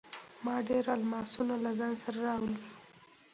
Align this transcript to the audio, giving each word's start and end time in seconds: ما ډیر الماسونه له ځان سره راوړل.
ما 0.43 0.55
ډیر 0.69 0.85
الماسونه 0.95 1.55
له 1.63 1.71
ځان 1.79 1.93
سره 2.03 2.19
راوړل. 2.27 2.57